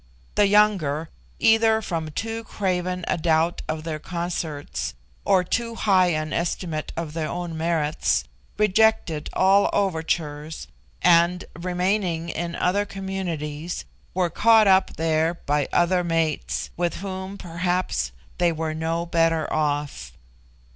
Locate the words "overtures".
9.71-10.67